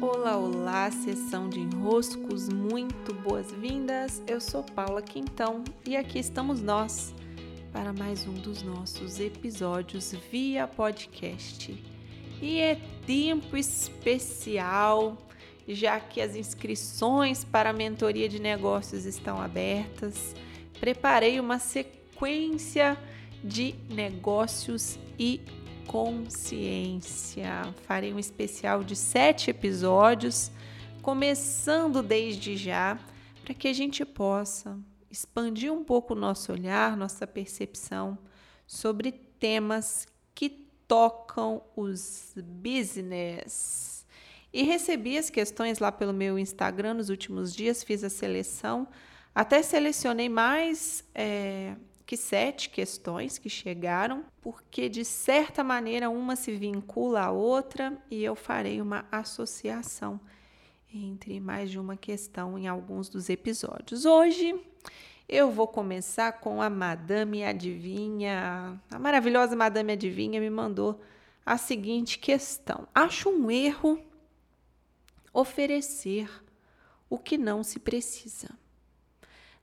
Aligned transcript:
Olá, 0.00 0.36
olá, 0.36 0.90
sessão 0.92 1.48
de 1.48 1.58
enroscos, 1.58 2.48
muito 2.48 3.12
boas-vindas. 3.12 4.22
Eu 4.28 4.40
sou 4.40 4.62
Paula 4.62 5.02
Quintão 5.02 5.64
e 5.84 5.96
aqui 5.96 6.20
estamos 6.20 6.62
nós 6.62 7.12
para 7.72 7.92
mais 7.92 8.24
um 8.24 8.34
dos 8.34 8.62
nossos 8.62 9.18
episódios 9.18 10.14
via 10.30 10.68
podcast. 10.68 11.76
E 12.40 12.60
é 12.60 12.80
tempo 13.04 13.56
especial, 13.56 15.18
já 15.66 15.98
que 15.98 16.20
as 16.20 16.36
inscrições 16.36 17.42
para 17.42 17.70
a 17.70 17.72
mentoria 17.72 18.28
de 18.28 18.40
negócios 18.40 19.04
estão 19.04 19.42
abertas. 19.42 20.32
Preparei 20.78 21.40
uma 21.40 21.58
sequência 21.58 22.96
de 23.42 23.74
negócios 23.90 24.96
e 25.18 25.40
consciência. 25.88 27.74
Farei 27.84 28.12
um 28.12 28.18
especial 28.18 28.84
de 28.84 28.94
sete 28.94 29.50
episódios, 29.50 30.52
começando 31.02 32.02
desde 32.02 32.56
já, 32.56 32.98
para 33.42 33.54
que 33.54 33.66
a 33.66 33.72
gente 33.72 34.04
possa 34.04 34.78
expandir 35.10 35.72
um 35.72 35.82
pouco 35.82 36.12
o 36.12 36.16
nosso 36.16 36.52
olhar, 36.52 36.94
nossa 36.94 37.26
percepção 37.26 38.18
sobre 38.66 39.10
temas 39.10 40.06
que 40.34 40.50
tocam 40.86 41.62
os 41.74 42.34
business. 42.36 44.06
E 44.52 44.62
recebi 44.62 45.16
as 45.16 45.30
questões 45.30 45.78
lá 45.78 45.90
pelo 45.90 46.12
meu 46.12 46.38
Instagram 46.38 46.94
nos 46.94 47.08
últimos 47.08 47.54
dias, 47.54 47.82
fiz 47.82 48.04
a 48.04 48.10
seleção, 48.10 48.86
até 49.34 49.62
selecionei 49.62 50.28
mais 50.28 51.02
é, 51.14 51.76
que 52.08 52.16
sete 52.16 52.70
questões 52.70 53.36
que 53.36 53.50
chegaram, 53.50 54.24
porque 54.40 54.88
de 54.88 55.04
certa 55.04 55.62
maneira 55.62 56.08
uma 56.08 56.36
se 56.36 56.52
vincula 56.52 57.24
à 57.24 57.30
outra 57.30 58.02
e 58.10 58.24
eu 58.24 58.34
farei 58.34 58.80
uma 58.80 59.04
associação 59.12 60.18
entre 60.90 61.38
mais 61.38 61.70
de 61.70 61.78
uma 61.78 61.98
questão 61.98 62.58
em 62.58 62.66
alguns 62.66 63.10
dos 63.10 63.28
episódios. 63.28 64.06
Hoje 64.06 64.58
eu 65.28 65.50
vou 65.50 65.68
começar 65.68 66.32
com 66.40 66.62
a 66.62 66.70
Madame 66.70 67.44
Adivinha. 67.44 68.80
A 68.90 68.98
maravilhosa 68.98 69.54
Madame 69.54 69.92
Adivinha 69.92 70.40
me 70.40 70.48
mandou 70.48 70.98
a 71.44 71.58
seguinte 71.58 72.18
questão: 72.18 72.88
Acho 72.94 73.28
um 73.28 73.50
erro 73.50 74.02
oferecer 75.30 76.30
o 77.10 77.18
que 77.18 77.36
não 77.36 77.62
se 77.62 77.78
precisa. 77.78 78.48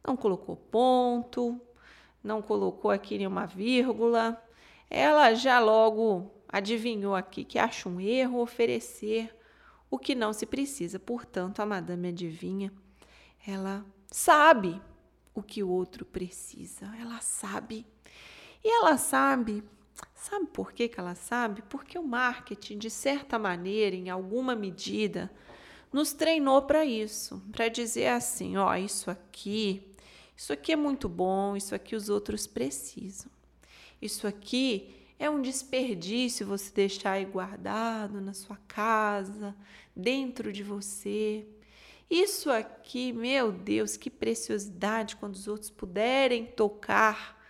Não 0.05 0.15
colocou 0.15 0.55
ponto, 0.55 1.59
não 2.25 2.41
colocou 2.41 2.89
aqui 2.89 3.17
nenhuma 3.19 3.45
vírgula. 3.45 4.43
Ela 4.89 5.33
já 5.35 5.59
logo 5.59 6.31
adivinhou 6.49 7.15
aqui 7.15 7.45
que 7.45 7.59
acha 7.59 7.87
um 7.87 8.01
erro 8.01 8.41
oferecer 8.41 9.33
o 9.89 9.99
que 9.99 10.15
não 10.15 10.33
se 10.33 10.45
precisa. 10.45 10.99
Portanto, 10.99 11.59
a 11.59 11.65
madame 11.65 12.09
adivinha, 12.09 12.73
ela 13.45 13.85
sabe 14.07 14.81
o 15.35 15.43
que 15.43 15.61
o 15.61 15.69
outro 15.69 16.03
precisa. 16.03 16.91
Ela 16.99 17.21
sabe. 17.21 17.85
E 18.63 18.79
ela 18.79 18.97
sabe, 18.97 19.63
sabe 20.15 20.47
por 20.47 20.73
que, 20.73 20.87
que 20.87 20.99
ela 20.99 21.13
sabe? 21.13 21.61
Porque 21.69 21.99
o 21.99 22.03
marketing, 22.03 22.79
de 22.79 22.89
certa 22.89 23.37
maneira, 23.37 23.95
em 23.95 24.09
alguma 24.09 24.55
medida, 24.55 25.31
nos 25.93 26.11
treinou 26.11 26.63
para 26.63 26.83
isso, 26.83 27.39
para 27.51 27.67
dizer 27.67 28.07
assim, 28.07 28.57
ó, 28.57 28.75
isso 28.75 29.11
aqui 29.11 29.94
isso 30.35 30.51
aqui 30.51 30.71
é 30.71 30.75
muito 30.75 31.07
bom, 31.07 31.55
isso 31.55 31.73
aqui 31.73 31.95
os 31.95 32.09
outros 32.09 32.45
precisam. 32.45 33.31
Isso 34.01 34.27
aqui 34.27 34.93
é 35.17 35.29
um 35.29 35.41
desperdício 35.41 36.45
você 36.45 36.71
deixar 36.71 37.13
aí 37.13 37.25
guardado 37.25 38.19
na 38.19 38.33
sua 38.33 38.57
casa, 38.67 39.55
dentro 39.95 40.51
de 40.51 40.61
você. 40.61 41.45
Isso 42.09 42.51
aqui, 42.51 43.13
meu 43.13 43.51
Deus, 43.51 43.97
que 43.97 44.09
preciosidade 44.09 45.15
quando 45.15 45.35
os 45.35 45.47
outros 45.47 45.69
puderem 45.69 46.45
tocar 46.45 47.41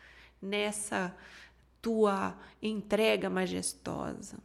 nessa 0.41 1.15
tua 1.81 2.37
entrega 2.61 3.29
majestosa. 3.29 4.37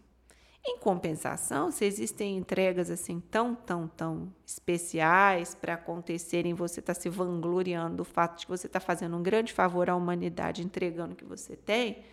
Em 0.62 0.78
compensação, 0.78 1.70
se 1.70 1.86
existem 1.86 2.36
entregas 2.36 2.90
assim 2.90 3.18
tão, 3.18 3.54
tão, 3.54 3.88
tão 3.88 4.32
especiais 4.46 5.54
para 5.54 5.74
acontecerem, 5.74 6.52
você 6.52 6.80
está 6.80 6.92
se 6.92 7.08
vangloriando 7.08 7.96
do 7.96 8.04
fato 8.04 8.38
de 8.38 8.46
que 8.46 8.50
você 8.50 8.66
está 8.66 8.78
fazendo 8.78 9.16
um 9.16 9.22
grande 9.22 9.54
favor 9.54 9.88
à 9.88 9.96
humanidade 9.96 10.62
entregando 10.62 11.14
o 11.14 11.16
que 11.16 11.24
você 11.24 11.56
tem, 11.56 12.04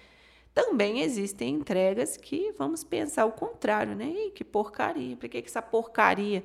também 0.53 1.01
existem 1.01 1.55
entregas 1.55 2.15
que 2.15 2.53
vamos 2.57 2.83
pensar 2.83 3.25
o 3.25 3.31
contrário, 3.33 3.93
né? 3.95 4.05
Ih, 4.05 4.31
que 4.31 4.45
porcaria, 4.45 5.17
por 5.17 5.27
que, 5.27 5.41
que 5.41 5.49
essa 5.49 5.61
porcaria 5.61 6.43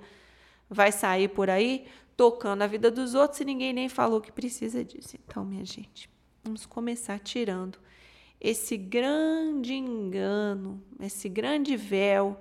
vai 0.69 0.91
sair 0.91 1.29
por 1.29 1.49
aí 1.49 1.87
tocando 2.17 2.63
a 2.63 2.67
vida 2.67 2.91
dos 2.91 3.15
outros 3.15 3.39
se 3.39 3.45
ninguém 3.45 3.73
nem 3.73 3.89
falou 3.89 4.21
que 4.21 4.33
precisa 4.33 4.85
disso? 4.85 5.17
Então, 5.25 5.45
minha 5.45 5.65
gente, 5.65 6.11
vamos 6.43 6.67
começar 6.67 7.21
tirando 7.21 7.79
esse 8.43 8.77
grande 8.77 9.73
engano, 9.75 10.83
esse 10.99 11.29
grande 11.29 11.77
véu 11.77 12.37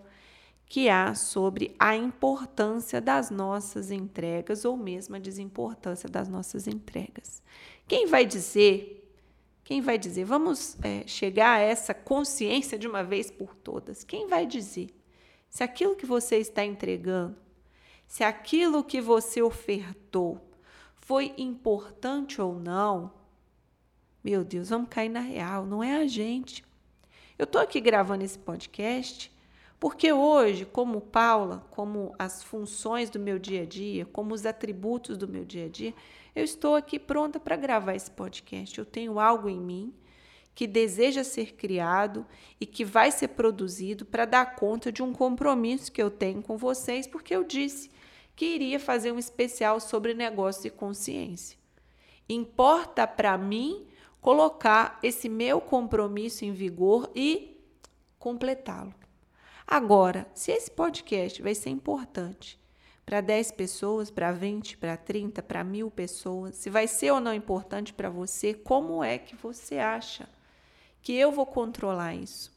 que 0.66 0.90
há 0.90 1.14
sobre 1.14 1.76
a 1.78 1.96
importância 1.96 3.00
das 3.00 3.30
nossas 3.30 3.92
entregas 3.92 4.66
ou 4.66 4.76
mesmo 4.76 5.16
a 5.16 5.20
desimportância 5.20 6.10
das 6.10 6.28
nossas 6.28 6.66
entregas. 6.66 7.44
Quem 7.88 8.08
vai 8.08 8.26
dizer? 8.26 9.14
Quem 9.64 9.80
vai 9.80 10.00
dizer? 10.00 10.26
Vamos 10.26 10.76
é, 10.82 11.06
chegar 11.06 11.58
a 11.58 11.60
essa 11.60 11.94
consciência 11.94 12.80
de 12.80 12.88
uma 12.88 13.04
vez 13.04 13.30
por 13.30 13.54
todas. 13.54 14.04
Quem 14.04 14.28
vai 14.28 14.48
dizer 14.48 14.90
se 15.50 15.64
aquilo 15.64 15.96
que 15.96 16.06
você 16.06 16.38
está 16.38 16.66
entregando, 16.66 17.36
se 18.08 18.24
aquilo 18.24 18.84
que 18.84 19.00
você 19.00 19.40
ofertou 19.40 20.42
foi 20.96 21.32
importante 21.38 22.42
ou 22.42 22.56
não? 22.58 23.21
Meu 24.24 24.44
Deus, 24.44 24.70
vamos 24.70 24.90
cair 24.90 25.09
na 25.09 25.20
real, 25.20 25.66
não 25.66 25.84
é 25.84 25.96
a 25.96 26.06
gente. 26.06 26.64
Eu 27.40 27.46
estou 27.46 27.59
aqui 27.59 27.82
gravando 27.82 28.24
esse 28.24 28.38
podcast 28.38 29.32
porque 29.80 30.14
hoje, 30.14 30.64
como 30.64 31.02
Paula, 31.02 31.66
como 31.72 32.14
as 32.20 32.44
funções 32.44 33.09
do 33.09 33.20
meu 33.20 33.40
dia 33.40 33.64
a 33.64 33.66
dia, 33.66 34.06
como 34.06 34.36
os 34.36 34.46
atributos 34.46 35.18
do 35.18 35.28
meu 35.28 35.44
dia 35.44 35.66
a 35.66 35.70
dia, 35.70 35.92
eu 36.36 36.44
estou 36.44 36.76
aqui 36.76 37.00
pronta 37.00 37.40
para 37.40 37.56
gravar 37.56 37.96
esse 37.96 38.12
podcast. 38.12 38.78
Eu 38.78 38.86
tenho 38.86 39.20
algo 39.20 39.50
em 39.50 39.59
mim 39.59 39.92
que 40.53 40.68
deseja 40.68 41.24
ser 41.24 41.53
criado 41.56 42.24
e 42.59 42.66
que 42.68 42.86
vai 42.86 43.09
ser 43.09 43.30
produzido 43.30 44.06
para 44.06 44.26
dar 44.26 44.56
conta 44.56 44.92
de 44.92 45.02
um 45.02 45.12
compromisso 45.12 45.92
que 45.92 46.02
eu 46.02 46.12
tenho 46.12 46.44
com 46.44 46.59
vocês, 46.59 47.08
porque 47.08 47.36
eu 47.36 47.44
disse 47.44 47.90
que 48.36 48.46
iria 48.46 48.80
fazer 48.80 49.12
um 49.12 49.18
especial 49.18 49.80
sobre 49.80 50.14
negócio 50.14 50.68
e 50.68 50.70
consciência. 50.70 51.58
Importa 52.30 53.08
para 53.08 53.36
mim 53.36 53.88
colocar 54.22 55.00
esse 55.02 55.28
meu 55.28 55.59
compromisso 55.59 56.46
em 56.46 56.54
vigor 56.54 57.12
e 57.16 57.59
completá-lo. 58.20 58.94
Agora, 59.66 60.28
se 60.34 60.52
esse 60.52 60.70
podcast 60.70 61.42
vai 61.42 61.56
ser 61.56 61.72
importante 61.72 62.59
para 63.06 63.20
10 63.20 63.52
pessoas, 63.54 64.12
para 64.12 64.32
20, 64.32 64.78
para 64.78 64.96
30, 64.96 65.42
para 65.42 65.64
mil 65.64 65.90
pessoas, 65.90 66.56
se 66.56 66.70
vai 66.70 66.88
ser 66.88 67.12
ou 67.12 67.20
não 67.20 67.34
importante 67.34 67.94
para 67.94 68.09
você, 68.09 68.54
como 68.54 69.04
é 69.04 69.18
que 69.18 69.36
você 69.36 69.80
acha 69.80 70.30
que 71.02 71.14
eu 71.14 71.32
vou 71.32 71.46
controlar 71.46 72.14
isso? 72.14 72.52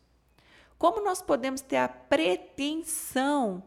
Como 0.76 1.02
nós 1.02 1.22
podemos 1.22 1.62
ter 1.62 1.78
a 1.78 1.88
pretensão 1.88 3.62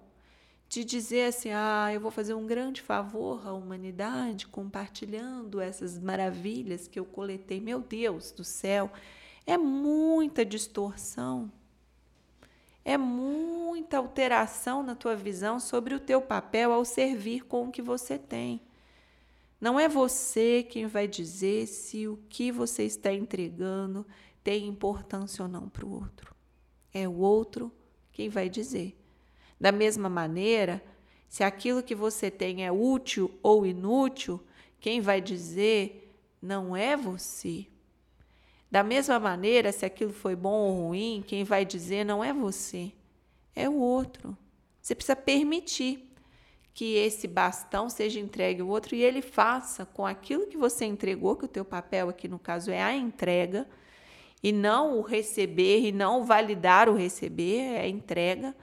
de 0.69 0.83
dizer 0.83 1.27
assim: 1.27 1.49
ah, 1.51 1.89
eu 1.93 1.99
vou 1.99 2.11
fazer 2.11 2.33
um 2.33 2.45
grande 2.45 2.81
favor 2.81 3.47
à 3.47 3.53
humanidade 3.53 4.47
compartilhando 4.47 5.61
essas 5.61 5.97
maravilhas 5.97 6.87
que 6.87 6.99
eu 6.99 7.05
coletei. 7.05 7.59
Meu 7.59 7.79
Deus 7.79 8.31
do 8.31 8.43
céu, 8.43 8.91
é 9.45 9.57
muita 9.57 10.45
distorção. 10.45 11.51
É 12.83 12.97
muita 12.97 13.97
alteração 13.97 14.81
na 14.81 14.95
tua 14.95 15.13
visão 15.13 15.59
sobre 15.59 15.93
o 15.93 15.99
teu 15.99 16.21
papel 16.21 16.71
ao 16.71 16.85
servir 16.85 17.45
com 17.45 17.67
o 17.67 17.71
que 17.71 17.81
você 17.81 18.17
tem. 18.17 18.61
Não 19.59 19.79
é 19.79 19.89
você 19.89 20.63
quem 20.63 20.85
vai 20.85 21.07
dizer 21.07 21.67
se 21.67 22.07
o 22.07 22.17
que 22.29 22.51
você 22.51 22.83
está 22.83 23.11
entregando 23.11 24.05
tem 24.43 24.67
importância 24.67 25.43
ou 25.43 25.49
não 25.49 25.67
para 25.67 25.85
o 25.85 25.93
outro. 25.93 26.33
É 26.93 27.07
o 27.07 27.17
outro 27.17 27.71
quem 28.13 28.29
vai 28.29 28.47
dizer. 28.47 28.97
Da 29.59 29.71
mesma 29.71 30.07
maneira, 30.07 30.83
se 31.27 31.43
aquilo 31.43 31.83
que 31.83 31.95
você 31.95 32.29
tem 32.31 32.65
é 32.65 32.71
útil 32.71 33.31
ou 33.41 33.65
inútil, 33.65 34.41
quem 34.79 35.01
vai 35.01 35.19
dizer 35.19 36.13
não 36.41 36.75
é 36.75 36.95
você. 36.95 37.67
Da 38.69 38.83
mesma 38.83 39.19
maneira, 39.19 39.71
se 39.71 39.85
aquilo 39.85 40.13
foi 40.13 40.35
bom 40.35 40.69
ou 40.69 40.87
ruim, 40.87 41.23
quem 41.25 41.43
vai 41.43 41.65
dizer 41.65 42.03
não 42.03 42.23
é 42.23 42.33
você, 42.33 42.91
é 43.55 43.67
o 43.67 43.75
outro. 43.75 44.37
Você 44.81 44.93
precisa 44.93 45.15
permitir 45.15 46.07
que 46.73 46.95
esse 46.95 47.27
bastão 47.27 47.89
seja 47.89 48.19
entregue 48.19 48.61
ao 48.61 48.67
outro 48.67 48.93
e 48.93 49.01
ele 49.01 49.21
faça 49.21 49.85
com 49.85 50.05
aquilo 50.05 50.47
que 50.47 50.57
você 50.57 50.85
entregou, 50.85 51.35
que 51.35 51.45
o 51.45 51.47
teu 51.47 51.65
papel 51.65 52.07
aqui 52.07 52.27
no 52.27 52.37
caso 52.37 52.69
é 52.69 52.83
a 52.83 52.95
entrega, 52.95 53.67
e 54.43 54.51
não 54.51 54.99
o 54.99 55.01
receber 55.01 55.87
e 55.87 55.91
não 55.91 56.23
validar 56.23 56.87
o 56.87 56.93
receber, 56.93 57.61
é 57.61 57.81
a 57.81 57.87
entrega 57.87 58.55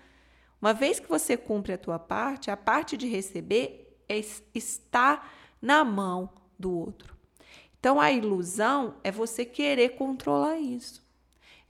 Uma 0.64 0.72
vez 0.72 0.98
que 0.98 1.06
você 1.06 1.36
cumpre 1.36 1.74
a 1.74 1.76
tua 1.76 1.98
parte, 1.98 2.50
a 2.50 2.56
parte 2.56 2.96
de 2.96 3.06
receber 3.06 3.98
é, 4.08 4.18
está 4.54 5.30
na 5.60 5.84
mão 5.84 6.30
do 6.58 6.74
outro. 6.74 7.14
Então 7.78 8.00
a 8.00 8.10
ilusão 8.10 8.94
é 9.04 9.10
você 9.12 9.44
querer 9.44 9.90
controlar 9.90 10.56
isso. 10.56 11.06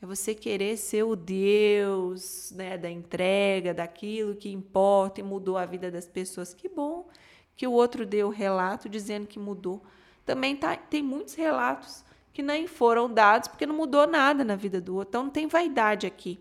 É 0.00 0.06
você 0.06 0.32
querer 0.32 0.76
ser 0.76 1.02
o 1.02 1.16
Deus 1.16 2.52
né, 2.54 2.78
da 2.78 2.88
entrega, 2.88 3.74
daquilo 3.74 4.36
que 4.36 4.48
importa 4.48 5.18
e 5.18 5.24
mudou 5.24 5.58
a 5.58 5.66
vida 5.66 5.90
das 5.90 6.06
pessoas. 6.06 6.54
Que 6.54 6.68
bom 6.68 7.08
que 7.56 7.66
o 7.66 7.72
outro 7.72 8.06
deu 8.06 8.28
relato 8.28 8.88
dizendo 8.88 9.26
que 9.26 9.40
mudou. 9.40 9.82
Também 10.24 10.54
tá, 10.54 10.76
tem 10.76 11.02
muitos 11.02 11.34
relatos 11.34 12.04
que 12.32 12.44
nem 12.44 12.68
foram 12.68 13.12
dados 13.12 13.48
porque 13.48 13.66
não 13.66 13.74
mudou 13.74 14.06
nada 14.06 14.44
na 14.44 14.54
vida 14.54 14.80
do 14.80 14.94
outro. 14.94 15.08
Então 15.08 15.24
não 15.24 15.30
tem 15.30 15.48
vaidade 15.48 16.06
aqui 16.06 16.40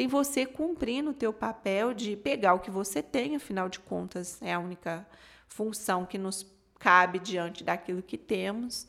tem 0.00 0.08
você 0.08 0.46
cumprindo 0.46 1.10
o 1.10 1.12
teu 1.12 1.30
papel 1.30 1.92
de 1.92 2.16
pegar 2.16 2.54
o 2.54 2.58
que 2.58 2.70
você 2.70 3.02
tem, 3.02 3.36
afinal 3.36 3.68
de 3.68 3.78
contas, 3.78 4.40
é 4.40 4.54
a 4.54 4.58
única 4.58 5.06
função 5.46 6.06
que 6.06 6.16
nos 6.16 6.50
cabe 6.78 7.18
diante 7.18 7.62
daquilo 7.62 8.02
que 8.02 8.16
temos, 8.16 8.88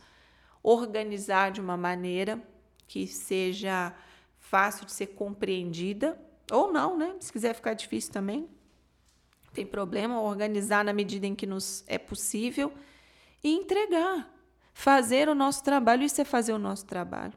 organizar 0.64 1.52
de 1.52 1.60
uma 1.60 1.76
maneira 1.76 2.42
que 2.88 3.06
seja 3.08 3.94
fácil 4.40 4.86
de 4.86 4.94
ser 4.94 5.08
compreendida. 5.08 6.18
Ou 6.50 6.72
não, 6.72 6.98
né? 6.98 7.14
Se 7.20 7.30
quiser 7.30 7.56
ficar 7.56 7.74
difícil 7.74 8.14
também, 8.14 8.48
tem 9.54 9.66
problema, 9.66 10.22
organizar 10.22 10.86
na 10.86 10.94
medida 10.94 11.28
em 11.28 11.36
que 11.36 11.46
nos 11.46 11.84
é 11.88 11.98
possível. 11.98 12.72
E 13.44 13.54
entregar, 13.54 14.34
fazer 14.74 15.28
o 15.28 15.36
nosso 15.36 15.62
trabalho, 15.62 16.04
isso 16.04 16.22
é 16.22 16.24
fazer 16.24 16.54
o 16.54 16.58
nosso 16.58 16.86
trabalho. 16.86 17.34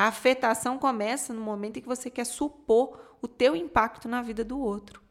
A 0.00 0.06
afetação 0.06 0.78
começa 0.78 1.34
no 1.34 1.42
momento 1.42 1.76
em 1.76 1.82
que 1.82 1.86
você 1.86 2.08
quer 2.08 2.24
supor 2.24 3.18
o 3.20 3.28
teu 3.28 3.54
impacto 3.54 4.08
na 4.08 4.22
vida 4.22 4.42
do 4.42 4.58
outro. 4.58 5.02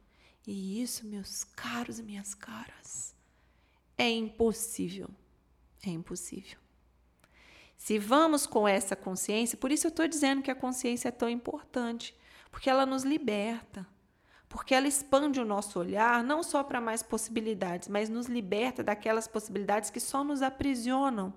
E 0.48 0.82
isso, 0.82 1.06
meus 1.06 1.44
caros 1.44 2.00
e 2.00 2.04
minhas 2.04 2.34
caras, 2.34 3.16
é 3.96 4.10
impossível. 4.10 5.08
É 5.86 5.92
impossível. 5.92 6.58
Se 7.78 8.00
vamos 8.00 8.48
com 8.48 8.68
essa 8.68 8.96
consciência, 8.96 9.60
por 9.60 9.72
isso 9.72 9.86
eu 9.86 9.90
estou 9.90 10.08
dizendo 10.08 10.42
que 10.42 10.50
a 10.50 10.56
consciência 10.56 11.10
é 11.10 11.12
tão 11.12 11.30
importante, 11.30 12.16
porque 12.50 12.68
ela 12.68 12.84
nos 12.84 13.04
liberta, 13.04 13.86
porque 14.50 14.74
ela 14.74 14.88
expande 14.88 15.40
o 15.40 15.46
nosso 15.46 15.80
olhar 15.80 16.24
não 16.24 16.42
só 16.42 16.64
para 16.64 16.82
mais 16.82 17.04
possibilidades, 17.04 17.88
mas 17.88 18.10
nos 18.10 18.26
liberta 18.26 18.84
daquelas 18.84 19.28
possibilidades 19.28 19.92
que 19.92 20.00
só 20.00 20.24
nos 20.24 20.42
aprisionam 20.42 21.32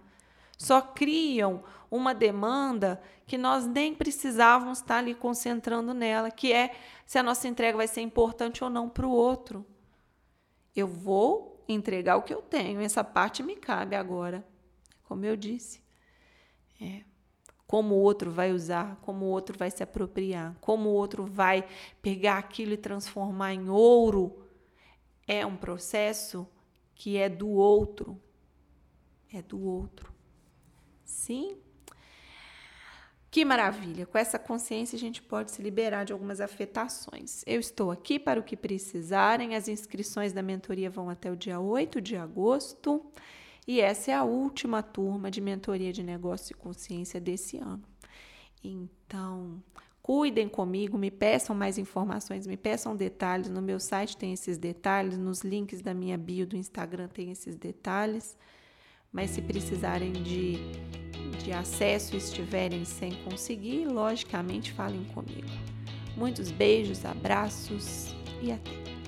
só 0.63 0.81
criam 0.81 1.65
uma 1.91 2.15
demanda 2.15 3.03
que 3.27 3.37
nós 3.37 3.67
nem 3.67 3.93
precisávamos 3.93 4.79
estar 4.79 4.99
ali 4.99 5.13
concentrando 5.13 5.93
nela, 5.93 6.31
que 6.31 6.53
é 6.53 6.75
se 7.05 7.19
a 7.19 7.23
nossa 7.23 7.49
entrega 7.49 7.77
vai 7.77 7.89
ser 7.89 8.01
importante 8.01 8.63
ou 8.63 8.71
não 8.71 8.89
para 8.89 9.07
o 9.07 9.11
outro. 9.11 9.67
Eu 10.75 10.87
vou 10.87 11.65
entregar 11.69 12.17
o 12.17 12.23
que 12.23 12.33
eu 12.33 12.41
tenho, 12.41 12.81
essa 12.81 13.03
parte 13.03 13.43
me 13.43 13.57
cabe 13.57 13.97
agora, 13.97 14.47
como 15.03 15.25
eu 15.25 15.37
disse. 15.37 15.83
É. 16.81 17.03
Como 17.67 17.97
o 17.97 18.01
outro 18.01 18.31
vai 18.31 18.53
usar, 18.53 18.97
como 19.03 19.25
o 19.25 19.31
outro 19.31 19.59
vai 19.59 19.71
se 19.71 19.83
apropriar, 19.83 20.57
como 20.61 20.91
o 20.91 20.95
outro 20.95 21.27
vai 21.27 21.67
pegar 22.01 22.39
aquilo 22.39 22.73
e 22.73 22.77
transformar 22.77 23.53
em 23.53 23.69
ouro, 23.69 24.47
é 25.27 25.45
um 25.45 25.57
processo 25.57 26.47
que 26.95 27.17
é 27.17 27.29
do 27.29 27.49
outro. 27.49 28.21
É 29.33 29.43
do 29.43 29.61
outro. 29.61 30.13
Sim. 31.05 31.57
Que 33.33 33.47
maravilha! 33.47 34.05
Com 34.05 34.19
essa 34.19 34.39
consciência 34.39 34.95
a 34.95 34.99
gente 34.99 35.23
pode 35.23 35.53
se 35.53 35.63
liberar 35.63 36.05
de 36.05 36.13
algumas 36.13 36.39
afetações. 36.39 37.43
Eu 37.47 37.59
estou 37.59 37.91
aqui 37.91 38.19
para 38.19 38.39
o 38.39 38.43
que 38.43 38.55
precisarem. 38.55 39.57
As 39.57 39.69
inscrições 39.69 40.35
da 40.35 40.43
mentoria 40.43 40.91
vão 40.91 41.09
até 41.09 41.31
o 41.31 41.37
dia 41.37 41.59
8 41.59 41.99
de 41.99 42.15
agosto. 42.15 43.03
E 43.67 43.81
essa 43.81 44.11
é 44.11 44.15
a 44.15 44.23
última 44.23 44.83
turma 44.83 45.31
de 45.31 45.41
mentoria 45.41 45.95
de 45.95 46.03
negócio 46.03 46.53
e 46.53 46.55
consciência 46.55 47.19
desse 47.19 47.57
ano. 47.57 47.83
Então, 48.63 49.63
cuidem 50.03 50.47
comigo, 50.47 50.99
me 50.99 51.11
peçam 51.11 51.57
mais 51.57 51.79
informações, 51.79 52.47
me 52.47 52.59
peçam 52.59 52.95
detalhes. 52.95 53.49
No 53.49 53.63
meu 53.63 53.81
site 53.81 54.15
tem 54.15 54.35
esses 54.35 54.59
detalhes, 54.59 55.17
nos 55.17 55.41
links 55.41 55.81
da 55.81 55.95
minha 55.95 56.19
bio 56.19 56.47
do 56.47 56.55
Instagram 56.55 57.09
tem 57.09 57.31
esses 57.31 57.57
detalhes 57.57 58.37
mas 59.13 59.31
se 59.31 59.43
precisarem 59.43 60.13
de, 60.13 60.57
de 61.45 61.53
acesso 61.53 62.15
e 62.15 62.19
estiverem 62.19 62.85
sem 62.85 63.13
conseguir, 63.25 63.87
logicamente 63.87 64.73
falem 64.73 65.05
comigo. 65.05 65.49
Muitos 66.17 66.51
beijos, 66.51 67.05
abraços 67.05 68.15
e 68.41 68.51
até! 68.53 69.02